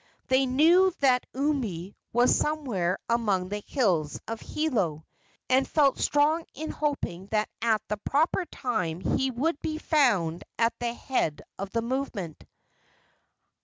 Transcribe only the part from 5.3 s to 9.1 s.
and felt strong in hoping that at the proper time